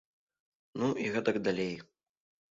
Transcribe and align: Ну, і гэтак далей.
Ну, 0.83 0.87
і 1.03 1.05
гэтак 1.15 1.37
далей. 1.49 1.75